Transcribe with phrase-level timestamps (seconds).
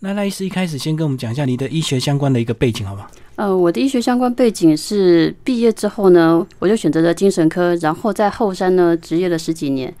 [0.00, 3.10] 那赖医师一开始先跟我们讲一下你的医学相关的一个背景，好不好？
[3.34, 9.92] 呃，我的医学相关背景是毕业之后呢，我就选择了精神科，然后在后山呢执业了十几年。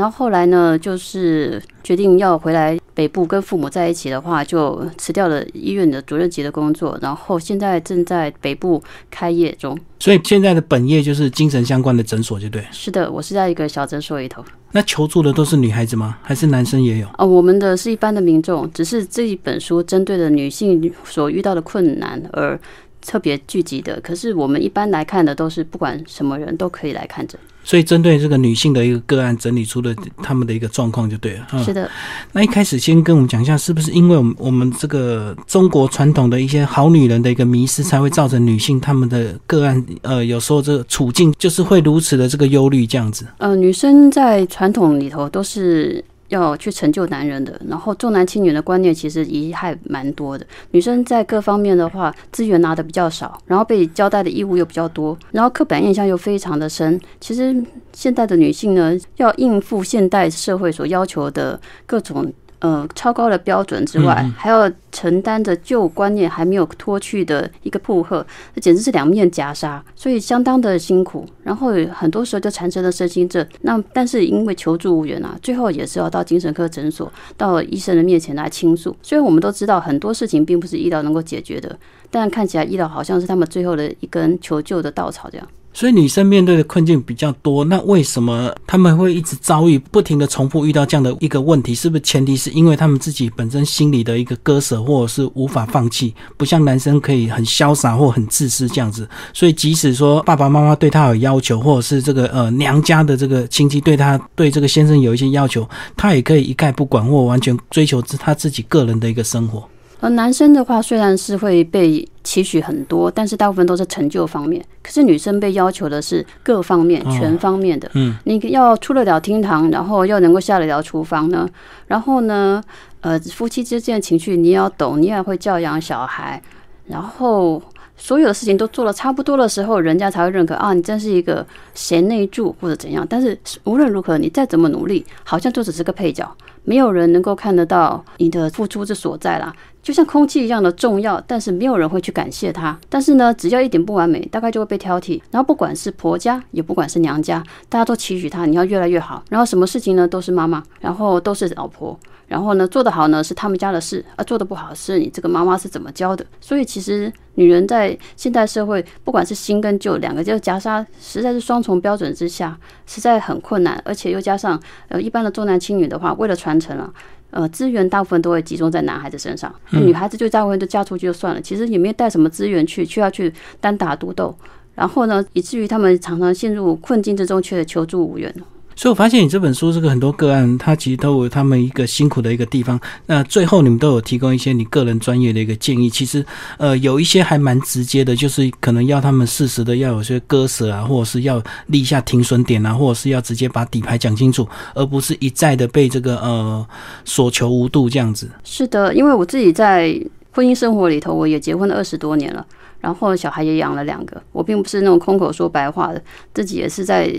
[0.00, 6.98] 然后后来呢，就是决定要回来北部跟父母在一起的话，就辞掉了医院的主任级的工作。
[7.02, 9.78] 然后现在正在北部开业中。
[9.98, 12.64] 所以现在的本业就是精神相关的诊所，就对。
[12.70, 14.42] 是的，我是在一个小诊所里头。
[14.72, 16.16] 那求助的都是女孩子吗？
[16.22, 17.06] 还是男生也有？
[17.18, 22.58] 哦，我们的是一般的民众，只是这一本书针对的女性所遇到的困难而
[23.02, 24.00] 特别聚集的。
[24.00, 27.38] 可是我们一般来看的都是不管什么人都可以来看诊。
[27.62, 31.64] 所以针对这个女性的一个个案，整理出了他们的一个状况就对了。
[31.64, 31.88] 是的。
[32.32, 43.26] 那一开始先跟我们讲一下，是不是因为我们我们这个中国传统的一些好女人的一个迷失，才会造成女性她们的个案，呃，有时候这个处境就是会如此的这个忧虑这样子。
[43.38, 46.04] 呃，女生在传统里头都是。
[46.30, 50.46] 要去成就男人的，然后重男轻女的观念其实遗害蛮多的。
[50.70, 56.98] 女生在各方面的话，资源拿的比较少，然后被交代的义务又比较多，然后刻板印象又非常的深。
[57.20, 57.54] 其实
[57.92, 62.32] 现代的女性呢，要应付现代社会所要求的各种。
[62.60, 71.26] 呃，超高的标准之外，还要承担着旧观念还没有脱去的一个负荷，这简直是两面夹杀，所以相当的辛苦。
[71.42, 73.46] 然后很多时候就产生了身心症。
[73.62, 78.94] 那但是因为求助无缘啊，最后也是要到精神科诊所，到医生的面前来倾诉。
[79.00, 81.74] 虽然我们都知道很多事情并不是医疗能够解决的，
[82.10, 85.48] 但看起来医疗好像是他们最后的一根求救的稻草这样。
[85.80, 91.74] 所以女生面对的困境比较多，那为什么他们会一直遭遇不停的重复遇到这样的一个问题？
[91.74, 96.14] 是不是前提是因为他们自己本身心里的一个割舍，或者是无法放弃？
[96.36, 99.08] 不像男生可以很潇洒或很自私这样子。
[99.32, 109.66] 所以即使说爸爸妈妈对他有要求，或者是这个呃娘家的这个亲戚对他对这个先生有一些要求，他也可以一概不管，或完全追求自他自己个人的一个生活。
[110.00, 114.64] 而男生的话，虽然是会被期许很多，但是大部分都是成就方面。
[114.82, 117.90] 可是女生被要求的是各方面、全方面的。
[117.94, 121.48] 嗯，你要出得了厅堂，然后又能够下得了厨房呢。
[121.86, 122.62] 然后呢，
[123.02, 126.42] 呃，夫妻之间的情绪你也要懂，你也会教养小孩。
[126.86, 127.62] 然后
[128.02, 133.06] 所有的事情都做了差不多的时候，人家才会认可啊，你真是一个贤内助或者怎样。
[133.08, 136.26] 但是无论如何，你再怎么努力，好像就只是个配角，
[136.64, 139.54] 没有人能够看得到你的付出之所在啦。
[139.82, 142.78] 就像空气一样的重要，但是没有人会去感谢他。
[142.88, 145.20] 但是呢，只要一点不完美，大概就会被挑剔。
[145.30, 149.22] 然后不管是婆家，也不管是娘家，大家都期许他你要越来越好。
[149.28, 151.98] 然后什么事情呢，都是妈妈，然后都是老婆。
[152.30, 156.24] 然后呢，做得好呢是他们家的事，而做得不好是你这个妈妈是怎么教的。
[156.40, 163.82] 所以其实女人在现代社会，不管是新跟旧两个就夹杀，实在是双重标准之下，实在很困难。
[163.84, 166.94] 而且又加上呃一般的重男轻女的话，为了传承啊。
[167.32, 174.34] 呃，资源大部分都会集中在男孩子身上，女孩子就大部分都嫁出去就算了，其实也没有带什么资源去，却要去单打独斗，
[174.74, 178.34] 然后呢，以至于他们常常陷入困境之中，却求助无援。
[178.76, 182.80] 所以我发现你这本书这个很多个案，它其实都有他们一个辛苦的一个地方。
[183.04, 185.90] 那最后你们都有提供一些你个人专业的一个建议。
[185.90, 186.24] 其实，
[186.56, 196.66] 呃，有一些还蛮直接的，就是可能要他们适时的要有些割舍啊，或者是要立下停损点啊，或者是要直接把底牌讲清楚，而不是一再的被这个呃
[197.04, 198.30] 所求无度这样子。
[198.44, 199.94] 是的，因为我自己在
[200.32, 202.46] 婚姻生活里头，我也结婚了二十多年了，
[202.80, 207.12] 然后小孩也养了两个，我并不是那种空口说白话的，自己也是在。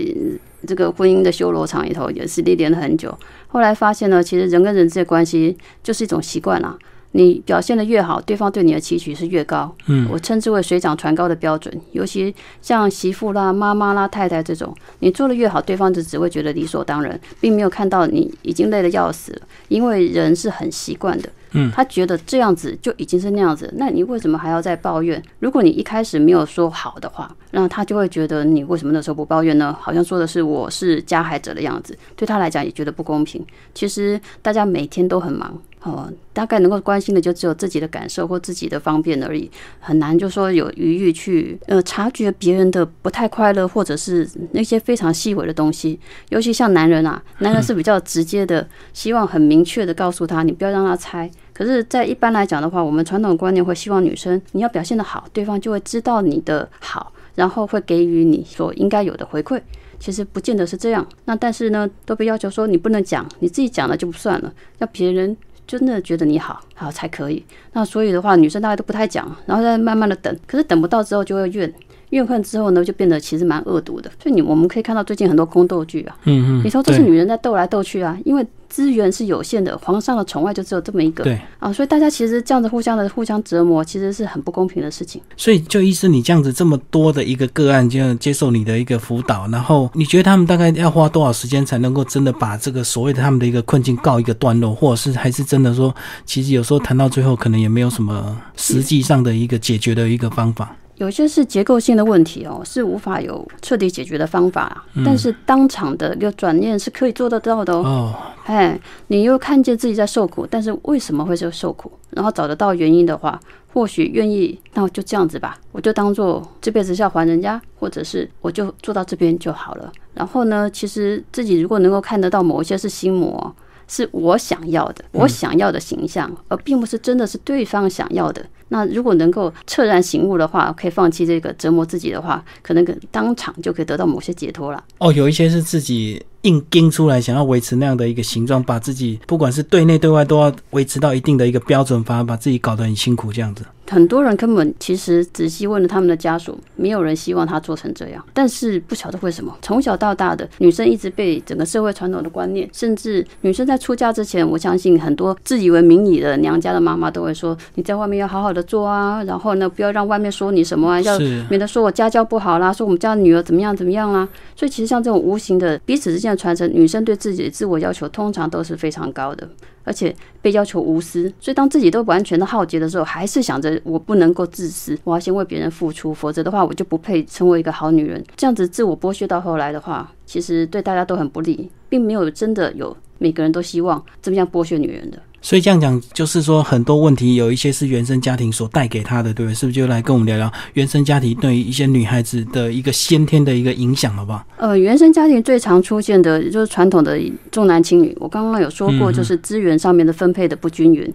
[0.66, 3.16] 这个婚姻的修罗场里头也是历练了很久，
[3.48, 6.76] 后来发现呢，其实人跟人之间关系就是一种习惯啦。
[7.14, 9.70] 你表现的越好，对方对你的期许是越高。
[9.86, 11.78] 嗯，我称之为水涨船高的标准。
[11.90, 19.42] 尤其像媳妇啦、妈妈啦、太太这种，你做的越好，对方就只会觉得理所当然，并没有看到你已经累得要死了。
[19.68, 21.28] 因为人是很习惯的。
[21.52, 25.22] 嗯，他觉得这样子就已经是那样子，那你为什么还要再抱怨？
[25.38, 29.76] 如果你一开始没有说好的话，那他就会觉得你为什么那时候不抱怨呢？
[29.80, 33.44] 好像说的是我是加害者的样子，对他来讲也觉得不公平。
[33.74, 35.60] 其实大家每天都很忙。
[35.84, 39.50] 哦，大概能够关心的就只有自己的感受或自己的方便而已，
[39.80, 45.98] 很难就说有余裕去呃察觉别人的不太快乐，或者是那些非常细微的东西。
[46.28, 51.28] 尤其像男人啊，男人是比较直接的，希望很明确的告诉他，你不要让他猜。
[51.54, 59.60] 可是，在一般来讲的话，我们传统观念会希望女生你要表现的好，对方就会知道你的好，然后会给予你所应该有的回馈。
[59.98, 61.06] 其实不见得是这样。
[61.26, 65.36] 那但是呢，都被要求说你不能讲，你自己讲了就不算了，要别人。
[65.64, 71.72] 真的觉得你好好才可以，那所以的话，女生大家都不太讲，然后再慢慢的等，可是等不到之后就会怨，
[72.12, 74.10] 怨恨之后呢，就变得其实蛮恶毒的。
[74.22, 81.24] 所以你我们可以看到最近很多宫斗剧啊，嗯嗯，你说这是女人在斗来斗去啊，因为资源是有限的，皇上的宠爱就只有这么一个。
[81.24, 85.20] 对，啊，所以大家其实这样子互相的互相折磨，其实是很不公平的事情。
[85.36, 95.94] 所以就医师你这样子这么多的一个个案，就接受你的一个辅导，然后你觉得他们大概要花多少时间才能够真的把这个所谓的他们的一个困境告一个段落，或者是还是真的说，
[96.24, 100.74] 其实有时候谈到最后可能也没有什么实际上的一个解决的一个方法。
[101.02, 104.84] 有些是结构性的问题哦，是无法有彻底解决的方法啊。
[105.04, 107.82] 但是当场的一个转念是可以做得到的哦。
[107.84, 108.14] 哦，
[108.44, 111.90] 哎，你又看见自己在受苦，但是为什么会受受苦？
[112.10, 113.40] 然后找得到原因的话，
[113.72, 119.90] 或许愿意，那我就这样子吧，我就当做这辈子是要还人家，或者是我就做到这边就好了。
[120.14, 123.52] 然后呢，其实自己如果能够看得到某一些是心魔，
[123.92, 128.42] 是我想要的，我想要的形象，而并不是真的是对方想要的。
[128.70, 134.82] 那如果能够彻然醒悟的话，可以放弃这个折磨自己的话，可能可当场就可以得到某些解脱了。
[134.96, 143.62] 哦，有一些是自己硬盯出来，想要维持那样的一个形状，把自己不管是对内对外都要维持到一定的一个标准，反而把自己搞得很辛苦这样子。
[143.92, 148.24] 很多人根本其实仔细问了他们的家属，没有人希望他做成这样。
[148.32, 161.18] 但是不晓得为什么，从小到大的女生一直被整个社会传统的观念，甚至女生在出嫁之前，我相信很多自以为明理的娘家的妈妈都会说，你在外面要好好的做啊，然后呢，不要让外面说你什么啊，要，
[161.50, 164.26] 免得说我家教不好啦，说我们家的女儿怎么样怎么样啦。
[164.56, 169.46] 所以其实像这种无形的彼此之间的传承，女生对自己的自我要求通常都是非常高的。
[169.84, 178.22] 而且被要求无私，所以当自己都完全的浩劫的时候，还是想着我不能够自私，我要先为别人付出，否则的话我就不配成为一个好女人。
[178.36, 185.20] 这样子自我剥削到后来的话，其实对大家都很不利，并没有真的有每个人都希望这么样剥削女人的。
[185.42, 189.54] 所以这样讲，就是说很多问题有一些是原生家庭所带给他的，对不对？
[189.54, 194.46] 是不是就来跟我们聊聊原生家庭对于一些女孩子的一个先天的一个影响，好不好？
[194.56, 198.16] 呃，原生家庭最常出现的就是传统的重男轻女。
[198.20, 201.12] 我刚刚有说过，就是资源上面的分配的不均匀。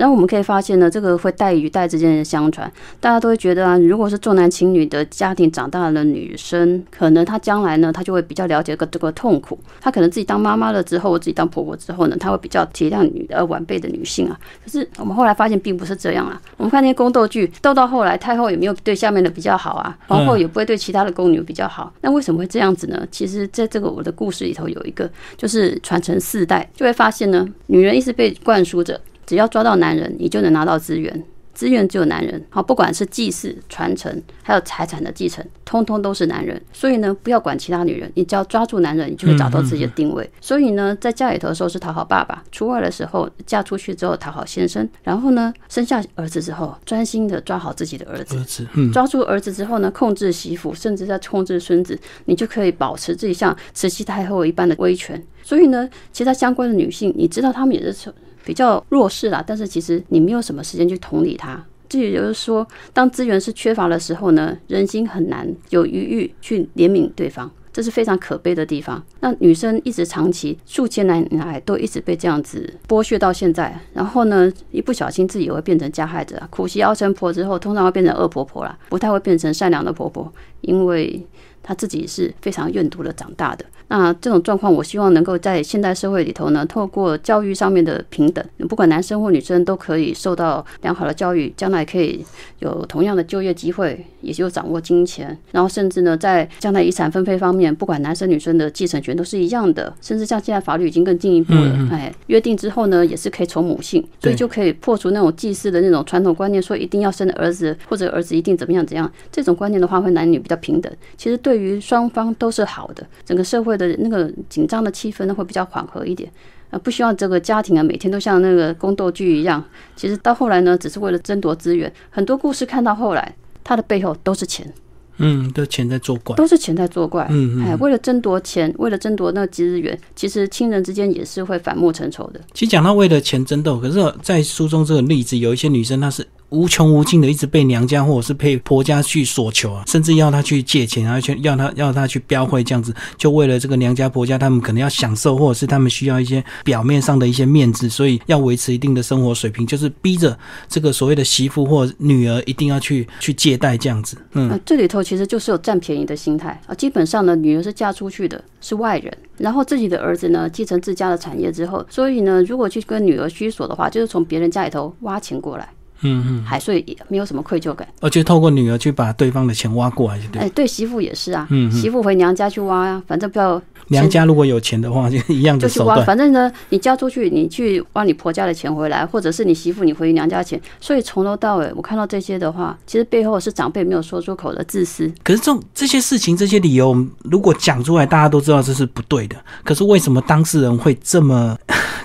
[0.00, 9.58] 然后我们可以发现呢，这个会代与代之间的相传，大家都会觉得啊，如果是重男轻女的家庭长大的女生，可能她将来呢，她就会比较了解这个这个痛苦。
[9.78, 14.40] 她可能自己当妈妈了之后，自己当婆婆之后呢，她会比较体谅女呃晚辈的女性啊。
[14.64, 16.40] 可是我们后来发现并不是这样啊。
[16.56, 21.92] 我们看那些宫斗剧，斗到后来，太后也没有对下面的比较好啊，皇后也不会对其他的宫女比较好。
[22.00, 23.06] 那为什么会这样子呢？
[23.10, 28.98] 其实在这个我的故事里头有一个，就是传承四代，就会发现呢，女人一直被灌输着。
[29.30, 31.22] 只要抓到男人，你就能拿到资源。
[31.54, 36.60] 资源只有男人，好，不管是祭祀、传承，还有财产的继承，通通都是男人。
[36.72, 40.28] 所以呢，不要管其他女人，你只要抓住男人，你就会找到自己的定位。
[40.40, 48.36] 所以呢，在家里头的时候是讨好爸爸，出外的时候嫁出去之后讨好先生，然后呢，生下儿子之后，专心的抓好自己的儿子。
[48.36, 55.22] 儿子，嗯，抓住儿子之后呢，控制媳妇，甚至在控制孙子，你就可以保持自己像慈禧太后一般的威权。
[55.42, 58.12] 所以呢，其他相关的女性，你知道她们也是
[58.44, 61.64] 比较弱势啦，但是其实你没有什么时间去同理她。
[61.88, 69.04] 这也就是说，当资源是缺乏的时候呢，人心很难有余裕去怜悯对方，这是非常可悲的地方。
[69.18, 81.26] 那女生一直长期数千年来都一直被这样子剥削到现在，然后呢，一不小心自己也会变成加害者，苦习熬成婆之后，通常会变成恶婆婆啦，不太会变成善良的婆婆，因为
[81.62, 83.64] 她自己是非常怨毒的长大的。
[83.88, 92.24] 那这种状况，我希望能够在现代社会里头呢，透过教育上面的平等，不管男生或女生都可以受到良好的教育，将来可以
[92.60, 113.80] 有同样的就业机会，也就掌握金钱，然后甚至呢，在将来遗产分配方面，不管男生女生的继承权都是一样的，甚至像现在法律已经更进一步了，哎，约定之后呢，也是可以从母姓，所以就可以破除那种祭祀的那种传统观念，说一定要生儿子或者儿子一定怎么样怎样，这种观念的话，会男女比较平等，其实对于双方都是好的，整个社会。
[113.80, 116.30] 的那个紧张的气氛呢，会比较缓和一点，
[116.68, 119.64] 啊，不希望这个家庭啊每天都像那个宫斗剧一样。
[119.96, 121.90] 其实到后来呢，只是为了争夺资源。
[122.10, 124.70] 很多故事看到后来，它的背后都是钱，
[125.16, 127.26] 嗯，都钱在作怪，都是钱在作怪。
[127.30, 132.40] 嗯嗯，哎，为了争夺钱，为了争夺那个资源，其实亲人之间也是会反目成仇的。
[132.52, 136.26] 其实讲到为了钱争斗，可是，在书中这个例子，有一些女生她是。
[136.50, 150.36] 无穷无尽的一直被娘家或者是被婆家去索求啊，甚至要她去借钱，然后去要她要她去标会这样子，就为了这个娘家婆家，他们可能要享受，或者是他们需要一些表面上的一些面子，所以要维持一定的生活水平，就是逼着
[150.68, 154.16] 这个所谓的媳妇或女儿一定要去去借贷这样子。
[154.32, 156.74] 嗯，这里头其实就是有占便宜的心态啊。
[156.74, 165.68] 基本上呢，女儿是嫁出去的，是外人，然后自己的儿子呢继承自家的产业之后，所以呢，如果去跟女儿虚索的话，就是从别人家里头挖钱过来。
[166.02, 167.86] 嗯嗯，还所以也没有什么愧疚感。
[168.00, 170.42] 而且透过女儿去把对方的钱挖过来，就对。
[170.42, 176.02] 哎，对媳妇也是啊，嗯嗯媳妇回娘家去挖呀，反正不要娘家如果有钱的话，就一样就去挖。
[176.04, 185.10] 反正呢，你嫁出去，你去挖你婆家的钱回来，或者是你媳妇你回娘家钱，所以从头到尾，我看到这些的话，其实背后是长辈没有说出口的自私。
[185.22, 189.36] 可是这种这些事情、这些理由，如果讲出来，大家都知道这是不对的。
[189.64, 191.56] 可是为什么当事人会这么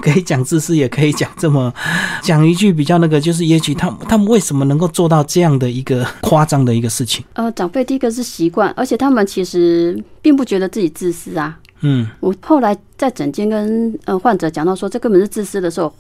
[0.06, 1.74] 可以讲自私，也可以讲这么
[2.22, 7.26] 讲一句比较那个，就是也许他们他们为什么能够做到这样的一个夸张的一个事情？
[7.34, 11.58] 呃，长辈第一个是习惯，而且他们其实并不觉得自己自私啊。
[11.82, 15.92] 嗯，我后来在诊间跟呃患者讲到说这根本是自私的时候，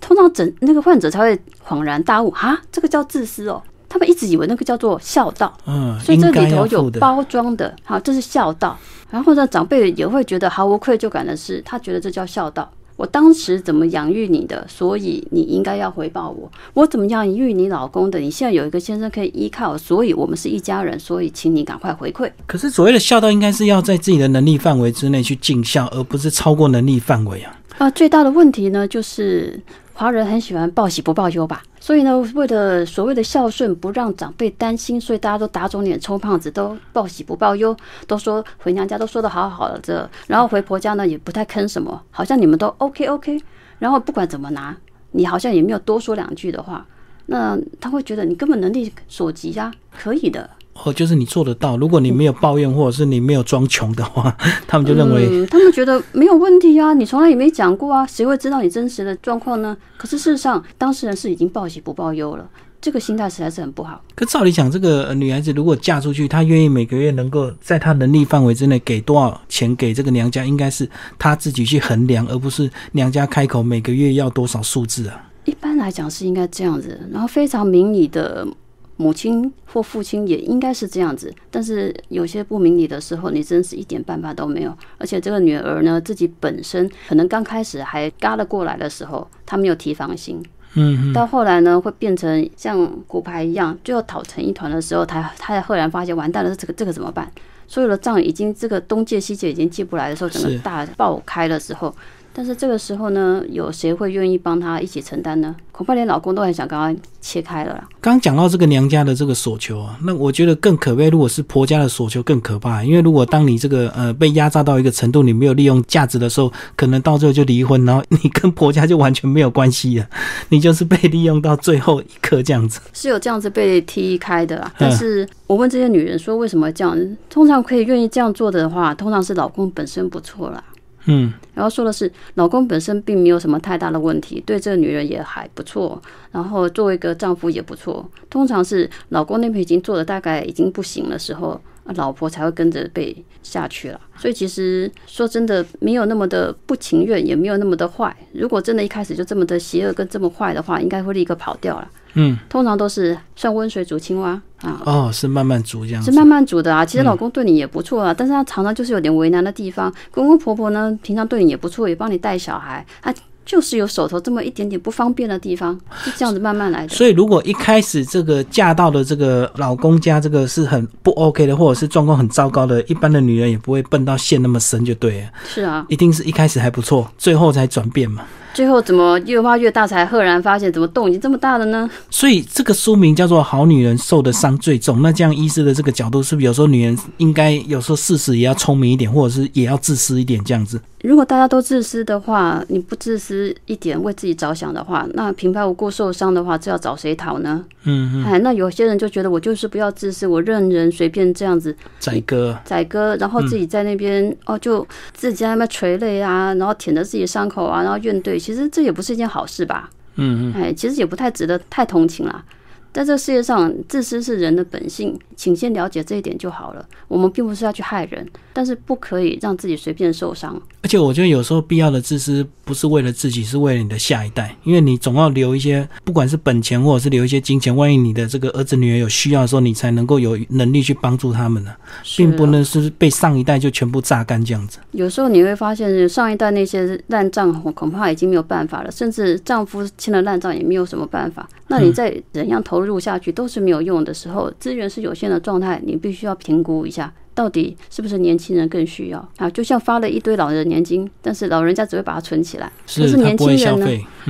[0.00, 3.62] 通常诊那个患者才会恍然大悟，啊，这个叫自私哦。
[3.88, 6.90] 他们一直以为那个叫做孝道，嗯，所以这里头有。
[6.92, 8.78] 包装的，好，这是孝道。
[9.10, 12.70] 然后呢，长辈也会觉得毫无愧疚感的是，他觉得这叫孝道。
[13.02, 16.48] 我当时怎么养育你的，所以你应该要回报我。
[16.72, 22.30] 我怎么养育你老公的，你现在有一个先生可以依靠，所以我们是一家人，所以请你赶快回馈。
[22.46, 27.52] 可是所谓的孝道，应该是要在自己的能力范围之内去尽孝，而不是超过能力范围啊。
[27.78, 29.60] 啊，最大的问题呢，就是
[29.92, 31.62] 华人很喜欢报喜不报忧吧。
[31.80, 37.76] 所以呢，为了所谓的孝顺，不让长辈担心，所以大家都打肿脸充胖子，都报喜不报忧，
[38.06, 43.42] 都说回娘家都说的好好的，这然后回婆家呢也不太吭什么，好像你们都 OK OK，
[43.80, 44.76] 然后不管怎么拿，
[45.10, 46.86] 你好像也没有多说两句的话，
[47.26, 50.48] 那他会觉得你根本能力所及呀、可以的。
[50.74, 51.76] 哦，就是你做得到。
[51.76, 54.34] 如果你没有抱怨，或者是你没有装穷的话，
[54.66, 59.76] 他们就认为嗯，他们觉得没有问题啊，你从来也没讲过啊，谁会知道你真实的状况呢？
[59.96, 62.48] 可是事实上，当事人是已经报喜不报忧了，
[62.80, 64.02] 这个心态实在是很不好。
[64.14, 70.88] 可照理讲，这个呃女孩子如果嫁出去，她愿意每个月能够在她能力范围之内给多少钱给这个娘家，应该是
[71.18, 75.28] 她自己去衡量，而不是娘家开口每个月要多少数字啊。
[75.44, 78.46] 一般来讲是应该这样子，然后非常明理的
[78.96, 84.76] 母亲或父亲也应该是这样子，但是有些不明理的时候，你真是一点办法都没有。
[84.98, 90.42] 而且这个女儿呢，自己本身可能刚开始还嘎了过来的时候，她没有提防心，
[90.74, 97.30] 嗯嗯，到后来呢，会变成像骨牌一样，最后讨成一团的时候，她她才赫然发现，完蛋了，这个这个怎么办？
[97.66, 101.94] 所有的账已经这个东借西借已经借不来的时候，整个大爆开的时候，
[102.32, 105.54] 但是这个时候呢，有谁会愿意帮他一起承担呢？
[105.70, 107.88] 恐怕连老公都很想跟他切开了啦。
[108.00, 111.08] 刚刚讲到这个娘家的这个索求啊，那我觉得更可悲。
[111.08, 120.06] 如果是婆家的索求更可怕，因为如果当你这个呃被压榨到一个程度，你没有利用价值的时候，可能到最后就离婚，然后你跟婆家就完全没有关系了，
[120.50, 122.80] 你就是被利用到最后一刻这样子。
[122.92, 124.68] 是有这样子被踢开的啦。
[124.68, 126.98] 嗯但是我问这些女人说，为什么这样？
[127.28, 130.62] 通常可以愿意这样做的话，通常是老公本身不错啦。
[131.06, 138.08] 嗯，然后说的是，老公本身并没有什么太大的问题，对这个女人也还不错，然后作为一个丈夫也不错。
[138.30, 141.60] 通常是老公那边已经做的大概已经不行的时候，
[141.96, 144.00] 老婆才会跟着被下去了。
[144.16, 148.16] 所以其实说真的，没有那么的不情愿，也没有那么的坏。
[148.32, 151.90] 如果真的一开始就这么的邪恶跟这么坏的话，应该会立刻跑掉了。
[152.14, 156.10] 嗯，通常都是像温水煮青蛙啊，哦，是慢慢煮这样子。
[156.10, 156.84] 是慢慢煮的啊。
[156.84, 159.92] 其实老公对你也不错啊，但是他常常就是有点为难的地方。
[160.10, 163.14] 公公婆婆呢，平常对你也不错，也帮你带小孩，他
[163.44, 166.88] 就是有手头这么一点点不方便的地方，就这样子慢慢来的。
[166.90, 175.28] 所以，如果一开始这个嫁到的这个老公家，这个是很不 OK 的，或者是状况很糟糕的，一般的女人也不会笨到陷那么深，就对了。
[175.44, 178.22] 是啊，一定是一开始还不错，最后才转变嘛。
[178.54, 181.88] 最后怎么越挖越大，才赫然发现怎么洞已经这么大了呢？
[182.10, 184.98] 所以这个书名叫做《好女人受的伤最重》。
[185.00, 190.80] 那这样医师的这个角度，是不是有时候女人应该有时候事实也要聪明一点，或者是也要自私一点这样子？
[191.02, 197.64] 如果大家都自私的话，你不自私一点，为自己着想的话，那平白无故受伤的话，这要找谁讨呢？
[197.82, 209.88] 嗯嗯，哎，那有些人就觉得我就是不要自私，我任人随便这样子宰割，宰割，然后自己在那边、哦，就自己在那边垂泪啊，然后舔着自己伤口啊，然后怨怼，其实这也不是一件好事吧？
[210.16, 212.44] 嗯嗯，哎，其实也不太值得太同情啦。
[212.92, 216.86] 在这个世界上，自私是人的本性，请先了解这一点就好了。
[217.08, 220.60] 我们并不是要去害人，但是不可以让自己随便受伤。
[220.82, 231.72] 而且我觉得有时候必要的自私不是为了自己，是为了你的下一代，因为你总要留一些，不管是本钱或者是留一些金钱，万一你的这个儿子女儿有需要的时候，你才能够有能力去帮助他们呢、
[232.16, 234.78] 并不能是被上一代就全部榨干这样子。
[234.90, 241.48] 有时候你会发现，上一代那些烂账恐怕已经没有办法了，甚至丈夫欠了烂账也没有什么办法。
[241.68, 247.12] 那你再怎样投入下去都是没有用的时候，资源是有限的状态，你必须要评估一下。
[247.34, 249.48] 到底是不是年轻人更需要啊？
[249.48, 253.86] 就像发了一堆老人年金，但是老人家只会把它存起来，可是年轻人呢，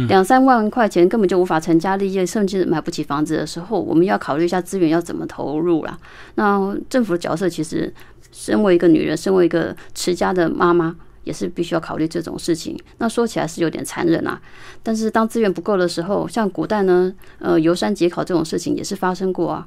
[0.06, 5.98] 两三万块钱根本就无法成家立业，甚至买不起房子的时候，我们要考虑一下资源要怎么投入啦。
[6.36, 7.92] 那政府的角色其实，
[8.30, 10.94] 身为一个女人，身为一个持家的妈妈，
[11.24, 12.78] 也是必须要考虑这种事情。
[12.98, 14.40] 那说起来是有点残忍啊，
[14.82, 19.66] 但是当资源不够的时候，像古代呢，呃，游山解考这种事情也是发生过啊。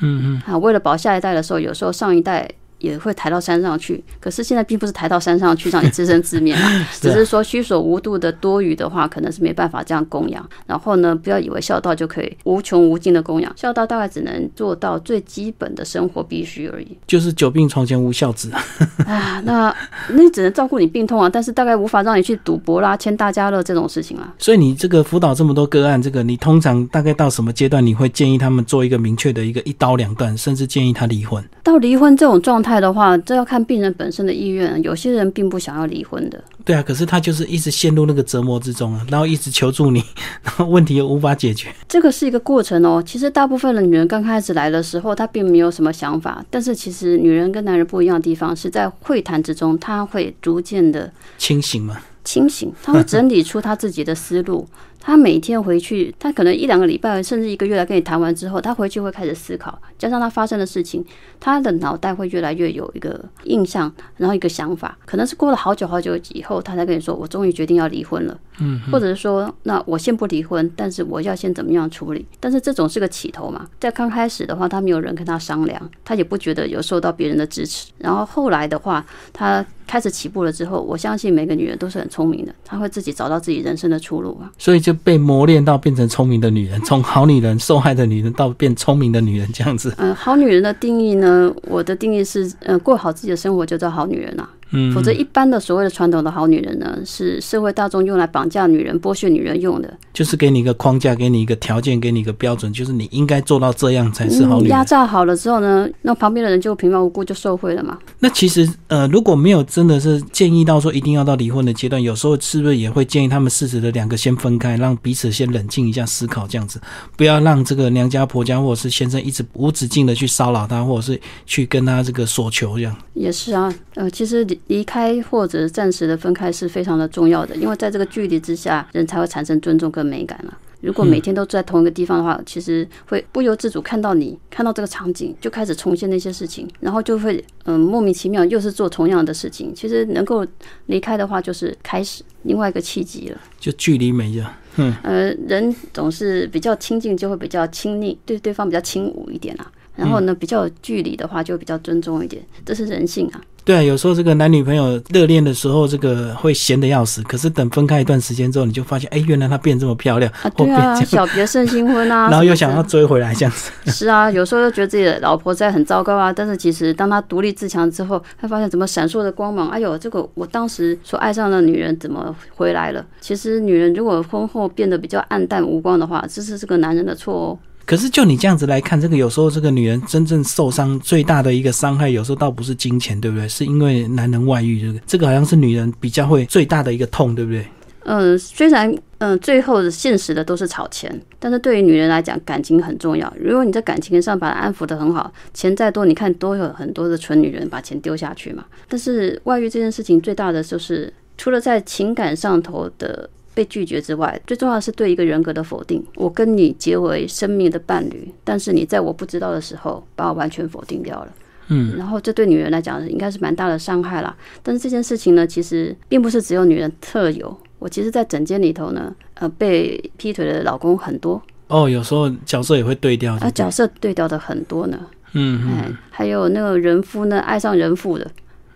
[0.00, 2.48] 嗯嗯，啊，为了保下一代的时候，有时候上一代。
[2.78, 10.46] 也会抬到山上去，可是现在并不是抬到山上去让你自生自灭 啊，只是说虚所无度的多余的话，可能是没办法这样供养。
[10.66, 16.96] 然后呢，不要以为孝道就可以无穷无尽的供养，孝道大概只能做到最基本的生活必须而已。
[17.06, 18.50] 就是久病床前无孝子
[19.06, 19.74] 啊，那
[20.10, 24.34] 那只能照顾你病痛啊，但是大概无法让你去赌博啦、签大家乐这种事情啊。
[24.38, 31.42] 所以你这个辅导这么多个案，这个你通常大概到什么阶段，你会建议他们做一个明确的一个一刀两断，甚至建议他离婚？
[31.62, 34.80] 到离婚这种状态的话，这要看病人本身的意愿。
[34.82, 36.42] 有些人并不想要离婚的。
[36.64, 40.02] 对啊，可是他就是一直陷入那个折磨之中啊，然后一直求助你，
[40.42, 41.68] 然后问题又无法解决。
[41.88, 43.02] 这个是一个过程哦。
[43.04, 46.44] 其实大部分的女人刚开始来的时候，她并没有什么想法。
[46.50, 51.98] 但是其实女人跟男人不一样的地方是在会谈之中，她会逐渐的清醒嘛。
[52.24, 54.66] 清醒，她会整理出她自己的思路。
[55.06, 61.04] 他每天回去，他可能一两个礼拜，甚至一个月来跟你谈完之后，他回去会开始思考，加上他发生的事情，
[61.38, 77.92] 他的脑袋会越来越有一个印象，然后一个想法，可能是过了好久好久以后，他才跟你说：“我终于决定要离婚了。”嗯，或者是说：“那我先不离婚，但是我要先怎么样处理？”但是这种是个起头嘛，在刚开始的话，他没有人跟他商量，他也不觉得有受到别人的支持。
[77.98, 84.52] 然后后来的话，他开始起步了之后，我相信每个女人都是很聪明的，她会自己找到自己人生的出路啊。
[84.58, 84.92] 所以就。
[85.06, 89.94] 被磨练到变成聪明的女人，从好女人、受害的女人到变聪明的女人，这样子。
[89.98, 91.52] 嗯，好女人的定义呢？
[91.62, 94.48] 我的定义是，呃，过好自己的生活就叫好女人啊。
[94.70, 99.92] 嗯，否则一般的所谓的传统的好女人呢，是社会大众用来绑架女人、剥削女人用的。
[100.12, 104.70] 就是给你一个框架，给你一个条件，给你一个标准，就是你应该做到这样才是好女人。
[104.70, 107.98] 压榨好了之后呢，那旁边的人就平白无故就受贿了嘛。
[108.18, 116.80] 那其实呃，如果没有真的是建议到说一定要到离婚的阶段，有时候是不是也会建议他们适时的两个先分开，让彼此先冷静一下思考，这样子，
[117.16, 122.96] 不要让这个娘家婆家或者是先生一直无止境的去骚扰他，或者是去跟他这个索求这样。
[123.14, 130.56] 也是啊，呃，其实离离开或者暂时的分开是非常的重要的，因为在这个距离之下，人才会产生尊重跟美感了。
[130.82, 139.74] 如果每天都在同一个地方的话，其实会不由自主看到你看到这个场景，就开始重现那些事情，然后就会嗯莫名其妙又是做同样的事情。
[139.74, 140.46] 其实能够
[140.86, 143.40] 离开的话，就是开始另外一个契机了。
[143.58, 149.72] 就距离美呀，嗯，呃，人总是比较亲近就会比较亲昵，对对方比较亲武一点啊。
[149.96, 153.40] 然后呢，比较有距离的话，就比较尊重一点，这是人性啊。
[153.64, 157.20] 对啊，有时候这个男女朋友热恋的时候，这个会闲的要死。
[157.24, 160.48] 可是等分开一段时间之后，你就发现，哎，原来她变这么漂亮啊！
[160.50, 162.28] 对啊，小别胜新婚啊。
[162.30, 163.72] 然后又想要追回来这样子。
[163.90, 166.32] 是啊，有时候又觉得自己的老婆在很糟糕啊。
[166.32, 169.68] 但是其实当他独立自强之后，他发现怎么闪烁的光芒。
[169.70, 173.04] 哎呦，这个我当时所爱上的女人怎么回来了？
[173.20, 177.58] 其实女人如果婚后变得比较暗淡无光的话，这是这个男人的错哦。
[177.86, 183.48] 可是，就你这样子来看，这个有时候这个女人真正受伤最大的一个伤害，有时候倒不是金钱，对不对？
[183.48, 187.64] 是因为男人外遇，这个这个好像是女人比较会最大的一个痛，对不对？
[188.00, 193.32] 嗯，虽然嗯，最后的现实的都是吵钱，但是对于女人来讲，感情很重要。
[193.38, 198.64] 如果你在感情上把它安抚的很好，钱再多，你看都有很多的蠢女人把钱丢下去嘛。
[198.88, 203.30] 但是外遇这件事情最大的就是，除了在情感上头的。
[203.56, 206.04] 被拒绝之外，最重要的是对一个人格的否定。
[206.16, 211.32] 我跟你结为生命的伴侣，但是你在我不知道的时候把我完全否定掉了。
[211.68, 214.36] 嗯，然后这对女人来讲应该是蛮大的伤害啦。
[214.62, 217.56] 但是这件事情呢，其实并不是只有女人特有。
[217.78, 221.40] 我其实，在整间里头呢，呃，被劈腿的老公很多。
[221.68, 223.34] 哦，有时候角色也会对调。
[223.36, 224.98] 啊，角色对调的很多呢。
[225.32, 228.30] 嗯哎，还有那个人夫呢，爱上人妇的，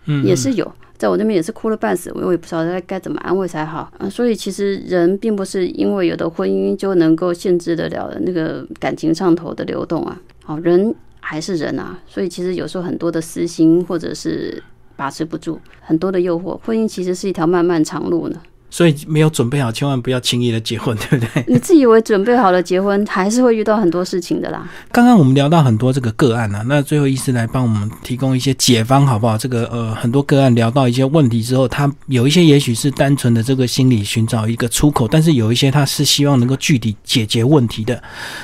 [0.06, 0.72] 嗯，也是有。
[1.00, 4.06] 在我那边也是哭了半死，我也不知道该该怎么安慰才好啊。
[4.06, 10.20] 所以其实人并不是因为有的婚姻就能够限制得了那个感情上头的流动啊。
[10.44, 11.98] 好，人还是人啊。
[12.06, 14.62] 所以其实有时候很多的私心或者是
[14.94, 18.38] 把持不住，很多的诱惑，婚姻其实是一条漫漫长路呢。
[18.70, 21.44] 所以没有准备好，千万不要轻易的结婚， 对不对？
[21.48, 24.68] 你自以为准备好了结婚，还是会遇到很多事情的啦。
[24.92, 29.36] 刚刚我们聊到很多这个个案啊，那最后医师来帮我们提供一些解方，好不好？
[29.36, 38.00] 这个呃，很多个案聊到一些问题之后，他有一些也许是单纯的这个心理寻找一个出口，但是有一些他是希望能够具体解决问题的。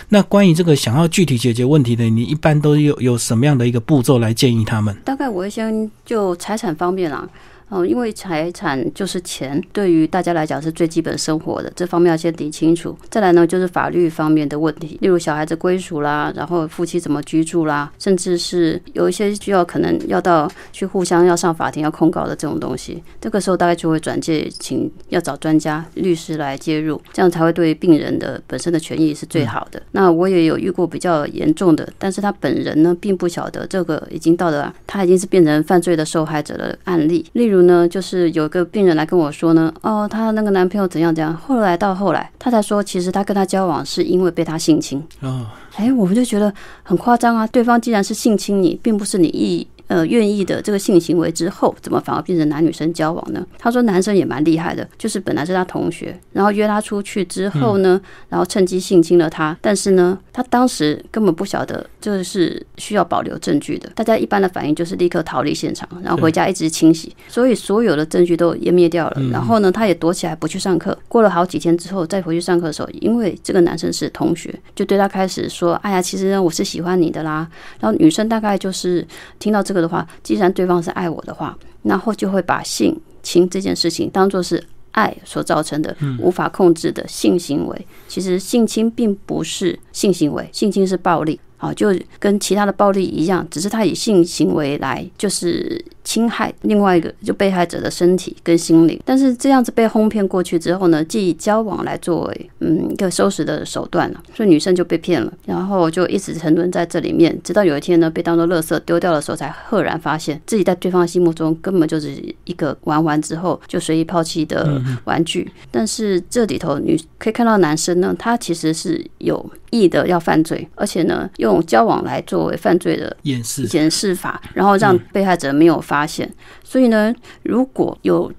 [0.08, 4.96] 那关于这个想要具体解决问题的，你一般都有有什么样的一个步骤来建议他们？
[5.04, 7.28] 大概我会先就财产方面啦。
[7.68, 12.96] 哦，因为财产就是钱，对于大家来讲是最基本生活的，这方面要先理清楚。
[13.10, 29.82] 再来呢，就是法律方面的问题，例如小孩子归属啦，然后夫妻怎么居住啦，甚至是有一些需要可能要到去互相要上法庭要控告的这种东西，这个时候大概就会转介，请要找专家律师来介入，这样才会对病人的本身的权益是最好的。
[29.90, 37.55] 那我也有遇过比较严重的，但是他本人呢并不晓得这个已经到了他已经是变成犯罪的受害者的案例，例如。
[37.62, 41.34] 呢，就是有个病人来跟我说呢，哦，她那个男朋友怎样怎样。
[41.34, 45.02] 后来到后来，她才说，其实她跟他交往是因为被他性侵。
[45.20, 47.46] 哦，哎，我们就觉得很夸张啊。
[47.46, 49.66] 对方既然是性侵你，并不是你意。
[49.88, 53.46] 呃，愿意的这个性行为之后，怎么反而变成男女生交往呢？
[53.56, 59.56] 他说男生也蛮厉害的，就是本来是他同学，然后约他出去之后呢，然后趁机性侵了他。
[59.60, 63.88] 但是呢，他当时根本不晓得这是需要保留证据的。
[63.94, 69.22] 大家一般的反应就是立刻逃离现场，然后回家一直清洗，所以所有的证据都湮灭掉了。
[69.30, 70.98] 然后呢，他也躲起来不去上课。
[71.06, 79.06] 过了好几天之后，再回去上课的时候，因为这个男生是同学，就对他开始说：“哎呀，其实呢，我是喜欢你的啦。”然后女生大概就是
[79.38, 79.75] 听到这个。
[79.80, 84.62] 的话，既然对方是爱我的话，然后就会把性侵这件事情当做是
[84.92, 87.86] 爱所造成的无法控制的性行为。
[88.08, 95.84] 其实性侵并不是性行为，性侵是暴力，好，就跟其他的暴力一样，只是他以性行为来就是。
[96.06, 112.14] 侵害另外一个就被害者的身体跟心灵，但是这样子被哄骗过去之后呢，既以交往来作为嗯一个收拾的手段了，所以女生就被骗了，然后就一直沉沦在这里面，直到有一天呢被当做垃圾丢掉的时候，才赫然发现自己在对方心目中根本就是
[112.44, 115.50] 一个玩完之后就随意抛弃的玩具。
[115.72, 125.95] 但是这里头女可以看到男生呢，他其实是有意的要犯罪，而且呢用交往来作为犯罪的掩饰掩饰法，然后让被害者没有发。
[125.96, 126.30] 发现，
[126.62, 128.30] 所以呢，如果有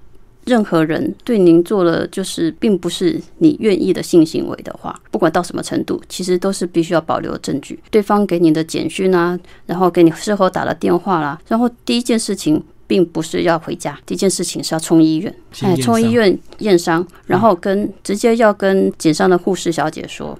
[0.44, 7.78] 任何人对您做了就是并不是你愿意的性行为的话，不管到什么程度，其实都是必须要保留证据。
[7.90, 20.38] 对方给你的简讯啊，然后给你事后打了电话啦，然后第一件事情并不是要回家，第一件事情是要冲医院，哎，冲医院验伤，然后跟直接要跟检伤的护士小姐说。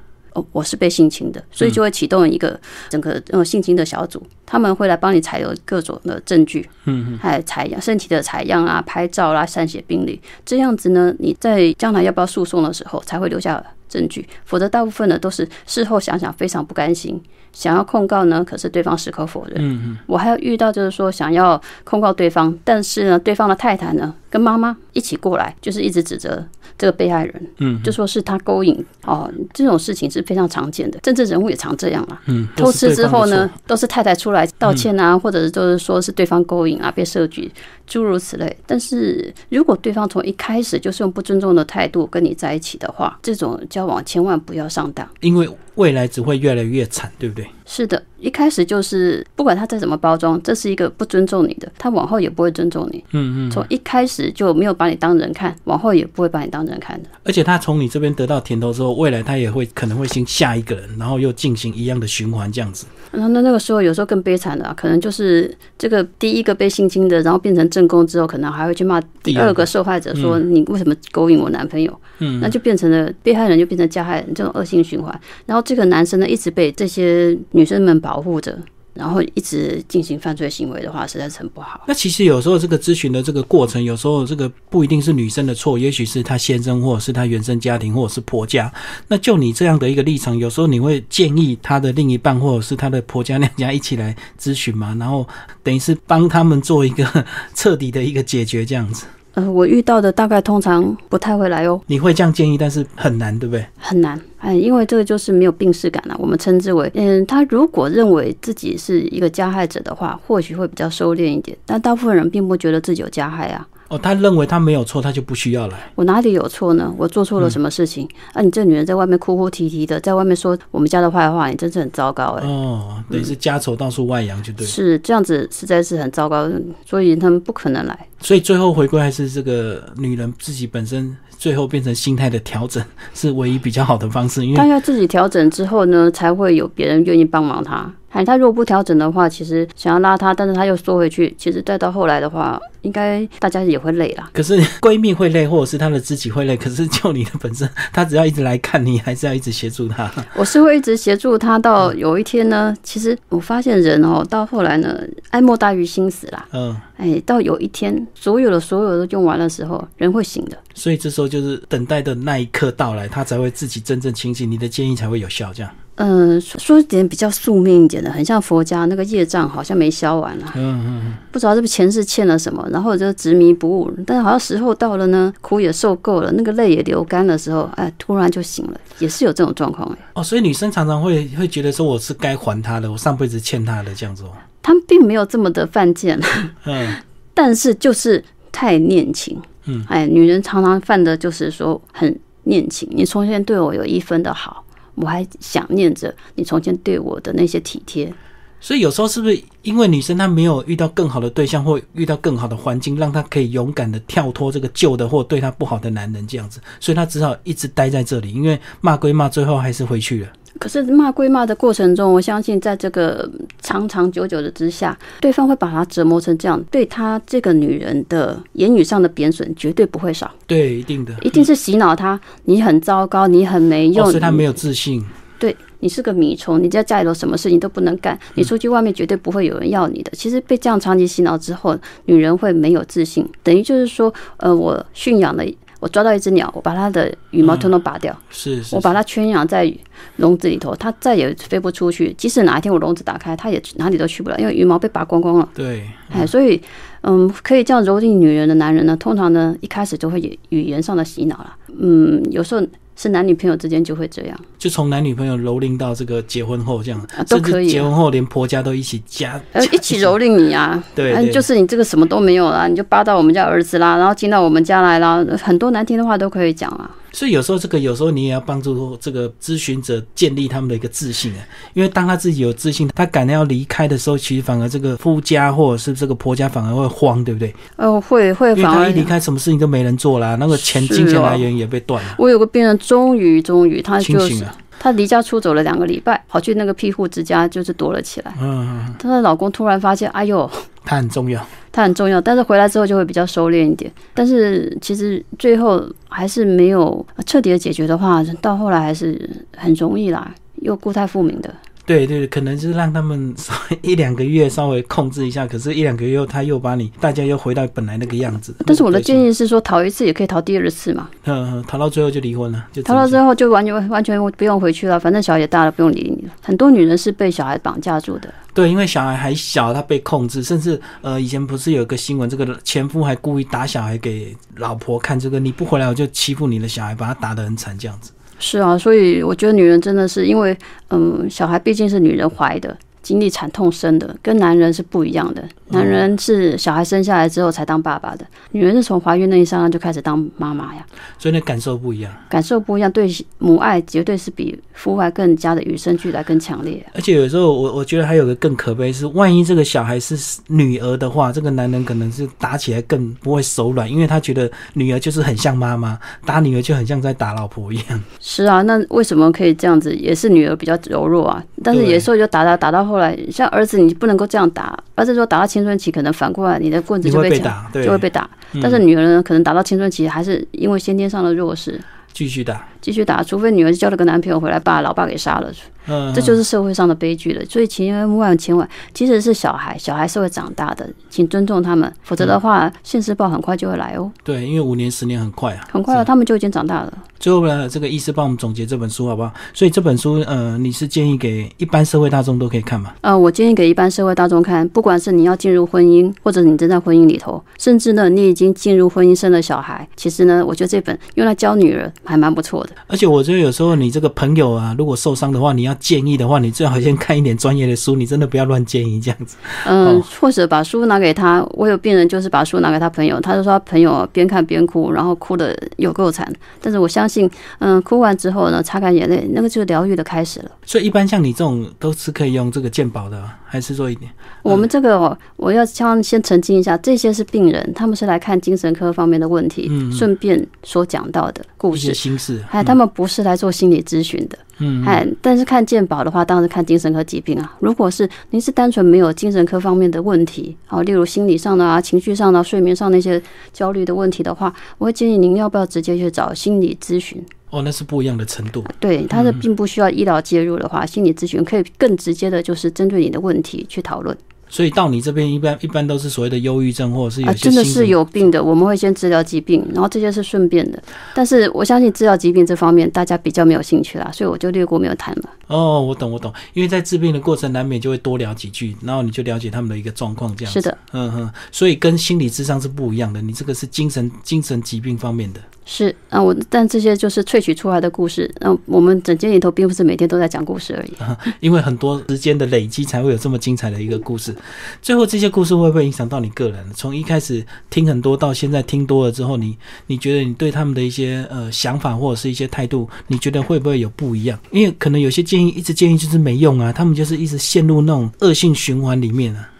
[0.52, 17.20] 我是被性侵的，所以就会启动一个整个呃性侵的小组，他们会来帮你采留各种的证据，嗯，还有采样身体的采样啊、拍照啦、散写病历，这样子呢，你在将来要不要诉讼的时候才会留下证据，否则大部分呢都是事后想想非常不甘心，
[17.52, 19.54] 想要控告呢，可是对方矢口否认。
[19.58, 26.44] 嗯嗯，我还要遇到就是说想要控告对方，但是呢，对方的太太呢跟妈妈一起过来，就是一直指责。
[26.76, 32.20] 这个被害人，嗯，就说是他勾引哦，这种事情是非常常见的，政治人物也常这样嘛。
[32.26, 37.50] 嗯，偷吃之后呢，都是太太出来道歉啊，或者是就是说是对方勾引啊，被设局，
[37.84, 38.56] 诸如此类。
[38.64, 47.46] 但是如果对方从一开始就是用不尊重的态度跟你在一起的话，这种交往千万不要上当，因为未来只会越来越惨，对不对？
[47.70, 53.04] 是的，一开始就是不管他再怎么包装，这是一个不尊重你的，他往后也不会尊重你。
[53.12, 57.10] 嗯嗯，从一开始就没有把你当人看，往后也不会把你当人看的。
[57.24, 62.86] 而且他从你这边得到甜头之后，未来他也会可能会先下一个人，然后又进行一样的循环这样子。
[63.12, 72.00] 那那那个时候有时候更悲惨的，可能就是这个第一个被性侵的，然后变成正宫之后，可能还会去骂第二个受害者说你为什么勾引我男朋友？
[72.20, 75.20] 嗯，那就变成了被害人就变成加害人，这种恶性循环。
[75.44, 77.36] 然后这个男生呢，一直被这些。
[77.58, 78.56] 女生们保护着，
[78.94, 81.82] 然后一直进行犯罪行为的话，实在是很不好。
[81.88, 88.72] 那其实有时候这个咨询的这个过程，有时候这个不一定是女生的错，也许是她先生，或者是她原生家庭，或者是婆家。
[89.08, 94.96] 那就你这样的一个立场，有时候你会建议她的另一半，或者是她的婆家娘家一起来咨询吗？
[95.00, 95.26] 然后
[95.64, 99.04] 等于是帮他们做一个彻底的一个解决，这样子。
[99.38, 101.80] 呃，我遇到的大概通常不太会来哦。
[101.86, 103.64] 你会这样建议，但是很难，对不对？
[103.78, 106.16] 很难，哎，因为这个就是没有病视感了。
[106.18, 111.56] 我们称之为，嗯，他如果认为自己是一个加害者的话，或许会比较收敛一点。
[111.64, 113.66] 但大部分人并不觉得自己有加害啊。
[113.88, 115.90] 哦，他认为他没有错，他就不需要来。
[115.94, 116.92] 我哪里有错呢？
[116.98, 118.06] 我做错了什么事情？
[118.34, 122.46] 啊，你这女人在外面哭哭啼啼的，在外面说我们家的坏话，你真是很糟糕哎。
[122.46, 124.66] 哦，等于是家丑到处外扬，就对。
[124.66, 126.50] 是这样子，实在是很糟糕，
[126.84, 127.98] 所以他们不可能来。
[128.20, 137.90] 所以最后回归还是这个女人自己本身最后变成心态的调整 是唯一比较好的方式，因为她要自己调整之后呢，才会有别人愿意帮忙他。
[138.10, 144.30] 哎，他如果不调整的话，其实想要拉他，但是他又缩回去，其实再到后来的话，应该大家也会累啦。
[144.32, 150.10] 可是 闺蜜会累，或者是她的知己会累，可是就你的本身，她只要一直来看你，还是要一直协助她。
[150.34, 154.98] 我是会一直协助他，到有一天呢，其实我发现人哦，到后来呢，
[155.30, 156.46] 哀莫大于心死啦。
[156.52, 160.56] 嗯，哎，到有一天，所有的所有都用完的时候，人会醒的。
[160.74, 165.52] 所以这时候就是等待的那一刻到来，他才会自己真正清醒，你的建议才会有效。
[165.52, 173.92] 这样，嗯，说说点比较宿命一点的，很像佛家那个业障好像没消完啊，嗯嗯不知道是不是前世欠了什么，然后就执迷不悟。
[174.06, 179.98] 但是好像时候到了呢，苦也受够了，那个泪也流干的时候，哎，突然就醒了，也是有这种状况哎。
[180.14, 184.30] 哦，所以女生常常会会觉得说我是该还她的，我上辈子欠她的这样子哦。
[184.62, 186.20] 他们并没有这么的犯贱，
[186.64, 186.94] 嗯
[187.34, 189.40] 但是就是太念情。
[189.64, 192.88] 嗯，哎，女人常常犯的就是说很念情。
[192.92, 194.64] 你从前对我有一分的好，
[195.00, 198.12] 我还想念着你从前对我的那些体贴。
[198.60, 210.28] 所以有时候是不是因为女生她没有遇到更好的对象，或遇到更好的环境，让她可以勇敢的跳脱这个旧的或对她不好的男人这样子，所以她只好一直待在这里，因为骂归骂，最后还是回去了。
[210.58, 213.28] 可是骂归骂的过程中，我相信在这个
[213.60, 225.04] 长长久久的之下，对方会把她折磨成这样，对她这个女人的言语上的贬损绝对不会少，对，一定的，一定是洗脑她，你很糟糕，你很没用，哦、所以她没有自信。
[225.40, 230.10] 对你是个米虫，你在家里头什么事情都不能干，你出去外面绝对不会有人要你的。
[230.16, 235.44] 其实被这样长期洗脑之后，女人会没有自信，等于就是说，呃，我驯养了，
[235.80, 239.72] 我抓到一只鸟，我把它的羽毛统统拔掉，是是，我把它圈养在
[240.16, 242.12] 笼子里头，它再也飞不出去。
[242.18, 245.48] 即使哪一天我笼子打开，它也哪里都去不了，因为羽毛被拔光光了。
[245.54, 246.60] 对，哎，所以，
[247.02, 251.56] 嗯，可以这样蹂躏女人的男人呢，通常呢一开始就会以语言上的洗脑了。
[251.78, 252.66] 嗯，有时候。
[253.00, 260.82] 是男女朋友之间就会这样，就从男女朋友蹂躏到这个结婚后这样，啊、都可以、结婚后连婆家都一起加，呃，一起蹂躏你啊！
[260.96, 266.90] 对,对，就是你这个什么都没有啦，你就扒到我们家儿子啦，然后进到我们家来啦，很多难听的话都可以讲啊。
[267.12, 271.40] 所以有时候这个，有时候你也要帮助这个咨询者建立他们的一个自信啊，
[271.74, 277.54] 因为当他自己有自信，他赶要离开的时候，其实反而这个夫家或者是这个婆家反而会慌，对不对？
[277.76, 282.14] 哦，会会，因为他一离开，什么事情都没人做啦，那个钱金钱来源也被断了。
[282.18, 284.56] 我有个病人，终于终于他就是了。
[284.80, 288.32] 她离家出走了两个礼拜，跑去那个庇护之家，就是躲了起来。
[288.40, 290.48] 嗯，她的老公突然发现，哎呦，
[290.84, 293.90] 她很重要，它很重要，但是回来之后就会比较收敛一点。
[294.14, 301.54] 但是其实最后还是没有彻底的解决的话，到后来还是很容易啦，又固态复明的。
[301.88, 308.54] 对对，可能就是让他们 稍微一两个月稍微控制一下，可是，一两个月后他又把你，大家又回到本来那个样子。
[308.66, 311.08] 但是我的建议是说，逃一次也可以逃第二次嘛。
[311.24, 316.32] 嗯，逃到最后就离婚了，就逃到最后就完全完全不用回去了，反正小孩也大了，不用理你了。
[316.42, 318.28] 很多女人是被小孩绑架住的。
[318.52, 328.10] 对，因为小孩还小，他被控制，甚至呃，以前不是有个新闻，这个前夫还故意打小孩给老婆看，这个你不回来我就欺负你的小孩，把他打得很惨，这样子。
[328.38, 330.56] 是啊，所以我觉得女人真的是因为，
[330.90, 332.76] 嗯，小孩毕竟是女人怀的，
[333.08, 335.42] 经历惨痛生的，跟男人是不一样的。
[335.70, 340.84] 男人是小孩生下来之后才当爸爸的，女人是从怀孕那一刹那就开始当妈妈呀。
[341.18, 346.84] 所以那感受不一样，感受不一样，对母爱绝对是比父爱更加的与生俱来、更强烈。
[346.94, 358.02] 而且有时候我我觉得还有个更可悲是，万一这个小孩是女儿的话，这个男人可能是打起来更不会手软，因为他觉得女儿就是很像妈妈，打女儿就很像在打老婆一样。
[358.20, 359.94] 是啊，那为什么可以这样子？
[359.94, 368.28] 也是女儿比较柔弱啊，但是有时候就打打打到后来，像儿子你不能够这样打，儿子说打到青春期可能反过来你的棍子就被打，就会被打。
[368.62, 371.80] 但是女儿呢，可能打到青春期还是因为先天上的弱势，
[372.12, 375.50] 继续打，继续打，除非女儿交了个男朋友回来把老爸给杀了。
[375.90, 377.42] 嗯，这就是社会上的悲剧了。
[377.46, 384.10] 所以千万千万，即使是小孩，小孩是会长大的，请尊重他们，否则的话，现世报很快就会来哦。
[384.22, 386.92] 对，因为五年、十年很快啊，很快了，他们就已经长大了。
[387.18, 389.32] 最后呢，这个医师帮我们总结这本书好不好？
[389.54, 392.92] 所以这本书，呃，你是建议给一般社会大众都可以看吗？
[393.00, 402.67] 呃，我建议给一般社会大众看，不管是你要进入婚姻，或者你正在婚姻里头，甚至呢，你已经进入婚姻生了小孩，其实呢，我觉得这本用来教女儿还蛮不错的。
[402.68, 402.74] 的。
[402.86, 409.36] 而且我觉得有时候你这个朋友啊，如果受伤的话，你要建议的话，你最好先看一点专业的书，你真的不要乱建议这样子。
[409.66, 411.44] 嗯，哦或者把书拿给他。
[411.52, 416.30] 我有病人就是把书拿给他朋友，他就说他朋友边看边哭，然后哭的有够惨。
[416.60, 417.28] 但是我相信，
[417.58, 420.50] 嗯，哭完之后呢，擦干眼泪，那个就是疗愈的开始了。
[420.64, 424.10] 所以一般像你这种都是可以用这个健保的，还是做一点？
[424.42, 431.94] 我们这个哦，我要先先澄清一下，这些是病人，他们是来看精神科方面的问题，顺便所讲到的故事。
[431.94, 432.42] 心事。
[432.58, 437.56] 哎，他们不是来做心理咨询的，嗯，嗯哎，但是看健保的话，当然是看精神科疾病啊。
[437.60, 447.24] 如果是您是单纯没有精神科方面的问题，哦，例如心理上的啊、情绪上的、睡眠上那些焦虑的问题的话，我会建议您要不要直接去找心理咨询。
[447.50, 448.64] 哦，那是不一样的程度。
[448.78, 454.16] 对，它是并不需要医疗介入的话，心理咨询可以更直接的，就是针对你的问题去讨论。
[454.48, 460.82] 所以到你这边一般一般都是所谓的忧郁症，或者是有啊，真的是有病的，我们会先治疗疾病，然后这些是顺便的。
[461.14, 465.30] 但是我相信治疗疾病这方面大家比较没有兴趣啦，所以我就略过没有谈了。
[465.48, 475.40] 哦，我懂我懂，因为在治病的过程难免就会多聊几句，然后你就了解他们的一个状况，这样子是的，嗯哼，所以跟心理智商是不一样的，你这个是精神精神疾病方面的。
[475.70, 478.28] 是啊，我但这些就是萃取出来的故事。
[478.40, 480.92] 那我们整间里头并不是每天都在讲故事而已。
[481.40, 484.34] 因为很多时间的累积才会有这么精彩的一个故事。
[484.80, 486.64] 最后这些故事会不会影响到你个人？
[486.74, 494.38] 从一开始听很多到现在听多了之后，你你觉得你对他们的一些呃想法或者是一些态度，你觉得会不会有不一样？
[494.50, 499.50] 因为可能有些建议一直建议就是没用啊，他们就是一直陷入那种恶性循环里面啊。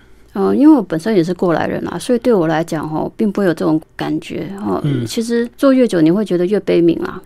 [0.41, 4.81] 嗯、因为我本身也是过来人啦，所以对我来讲哦，并不会有这种感觉哦。
[4.85, 7.21] 嗯其实做越久，你会觉得越悲悯啊。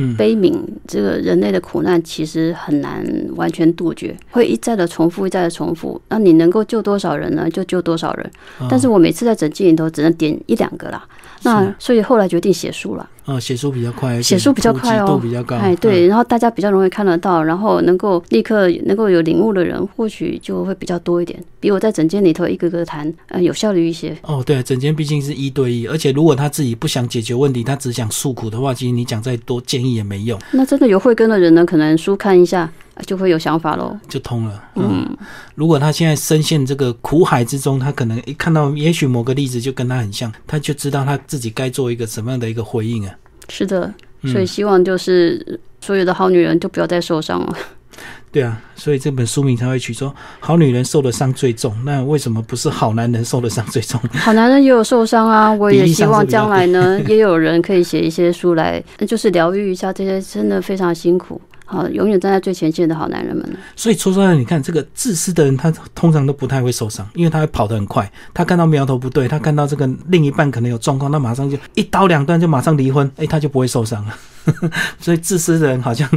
[0.00, 0.54] 嗯，悲悯
[0.86, 3.04] 这个人类的苦难其实很难
[3.34, 6.00] 完全杜绝，会一再的重复，一再的重复。
[6.08, 7.50] 那你能够救多少人呢？
[7.50, 8.30] 就救多少人。
[8.70, 11.04] 但是我每次在诊间里头只能点一两个啦。
[11.42, 13.08] 那所以后来决定写书了。
[13.24, 15.54] 啊，写书比较快，写书比较快哦比较高。
[15.56, 24.16] 哎，对，然后大家比较容易看得到，然后能够立刻能够有领悟的人，或许就会比较多一点，比我在诊间里头一个个谈，呃，有效率一些。
[24.22, 33.96] 哦，对，整间毕竟是一对一，而且如果他自己不想解决问题，他只想诉苦的话，其实你讲再多建议也没用，那真的有慧根的人呢，可能书看一下呃就会有想法喽。
[34.08, 34.62] 就通了。
[34.76, 35.06] 嗯，
[35.54, 43.14] 如果他现在深陷这个苦海之中，他可能一看到也许某个例子就跟他很像，他就知道他自己该做一个什么样的一个回应啊。
[43.48, 47.56] 是的，嗯所以希望就是所有的好女人就不要再受伤了。
[48.30, 53.98] 对啊，所以这本书名才会取说“好女人受的伤最重”，那为什么不是好男人受的伤最重？
[54.12, 61.40] 好男人也有受伤啊，我也希望将来呢， 也有人可以写一些书来，就是疗愈一下这些真的非常辛苦。
[61.70, 63.46] 好，永远站在最前线的好男人们。
[63.76, 68.10] 所以说出来，你看这个自私的人，他通常都不太会受伤，因为他会跑得很快。
[68.32, 74.14] 他看到苗头不对，他看到这个另一半可能有状况，他马上就一刀两断，就马上离婚， 哎，他就不会受伤了。
[74.98, 76.08] 所以自私的人好像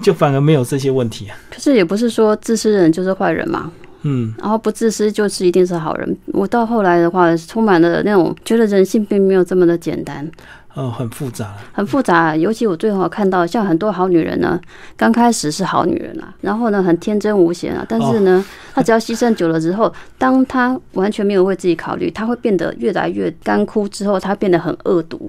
[0.00, 1.36] 就反而没有这些问题啊。
[1.50, 3.68] 可是也不是说自私人就是坏人嘛，
[4.02, 6.16] 嗯，然后不自私就是一定是好人。
[6.28, 10.30] 我到后来的话，充满了那种觉得人性并没有这么的简单，
[10.74, 11.54] 哦，很复杂。
[11.72, 12.36] 很复杂。
[12.36, 14.60] 尤其我最后看到，像很多好女人呢，
[14.96, 25.28] 刚开始是好女人啊，然后呢很天真无邪啊，但是呢， 她只要牺牲久了之后，当她完全没有为自己考虑，她会变得越来越干枯，之后她变得很恶毒。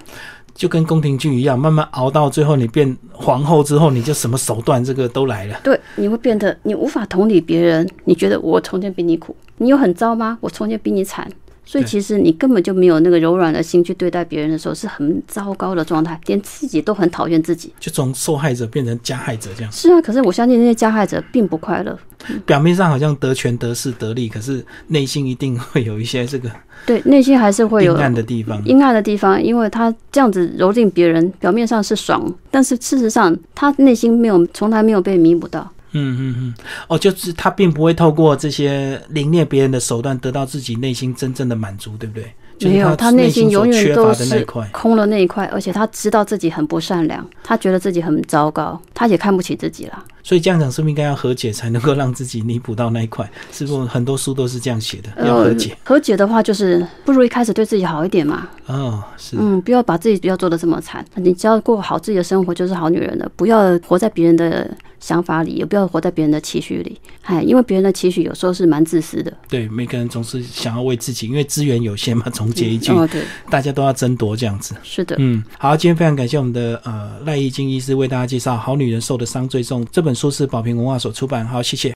[0.53, 5.57] 就跟宫廷剧一样，慢慢熬到最后，你变皇后之后，你就什么手段这个都来了。
[5.63, 10.37] 对，你会变得你无法同理别人，你觉得我从前比你苦，你有很糟吗？
[10.41, 11.27] 我从前比你惨。
[11.71, 17.71] 所以其实你根本就没有那个柔软的心去对待别人的时候，是很糟糕的状态，连自己都很讨厌自己。
[17.79, 21.97] 就从受害者变成加害者这样，是啊，可是我相信那些加害者并不快乐。
[22.45, 26.51] 表面上好像得权得势得利，可是内心一定会有一些这个
[26.85, 28.61] 对，内心还是会有阴暗的地方。
[28.65, 35.71] 阴暗的地方，因为他这样子蹂躏别人，表面上是爽，但是事实上他内心没有，从来没有被弥补到。
[35.93, 36.53] 嗯嗯嗯，
[36.87, 42.33] 哦，就是他并不会透过这些凌虐别人的手段得到自己内心真正的满足，对不对？
[42.63, 44.45] 没有，他内内心永远都是。
[44.71, 50.05] 空了那一块，而且他知道自己很不善良，他觉得自己很糟糕，他也看不起自己啦。
[50.23, 53.29] 所以这样讲是不是应该要和解才能够让自己弥补到那一块？
[53.51, 55.25] 是不是很多书都是这样写的？
[55.25, 55.71] 要和解。
[55.71, 58.47] 呃和解的话，就是不如一开始对自己好一点嘛。
[58.67, 63.29] 哦，是，嗯，不要把自己不要做的这么惨，你只要过好自己的生活就是好女人了。
[63.35, 64.69] 不要活在别人的
[65.01, 66.97] 想法里，也不要活在别人的期许里。
[67.23, 69.33] 哎，因为别人的期许有时候是蛮自私的。
[69.49, 72.29] 对，每个人总是想要为自己，因为资源有限嘛。
[72.31, 74.73] 总结一句，哦，对，大家都要争夺这样子。
[74.81, 75.17] 是的。
[75.19, 81.47] 嗯，好，今天非常感谢我们的呃赖义金医师为大家介绍《好女人受的伤最重》这本书是宝瓶文化所出版。
[81.47, 81.89] 好，谢谢。